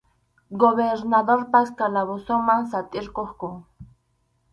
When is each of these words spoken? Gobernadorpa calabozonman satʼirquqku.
Gobernadorpa 0.61 1.61
calabozonman 1.77 2.61
satʼirquqku. 2.71 3.49